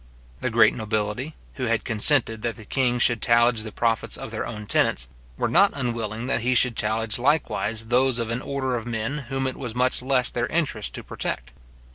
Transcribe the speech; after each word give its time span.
The 0.39 0.49
great 0.49 0.73
nobility, 0.73 1.35
who 1.53 1.65
had 1.65 1.85
consented 1.85 2.41
that 2.41 2.55
the 2.55 2.65
king 2.65 2.97
should 2.97 3.21
tallage 3.21 3.61
the 3.61 3.71
profits 3.71 4.17
of 4.17 4.31
their 4.31 4.47
own 4.47 4.65
tenants, 4.65 5.07
were 5.37 5.47
not 5.47 5.73
unwilling 5.75 6.25
that 6.25 6.41
he 6.41 6.55
should 6.55 6.75
tallage 6.75 7.19
likewise 7.19 7.85
those 7.85 8.17
of 8.17 8.31
an 8.31 8.41
order 8.41 8.75
of 8.75 8.87
men 8.87 9.19
whom 9.29 9.45
it 9.45 9.55
was 9.57 9.75
much 9.75 10.01
less 10.01 10.31
their 10.31 10.47
interest 10.47 10.95
to 10.95 11.03
protect. 11.03 11.51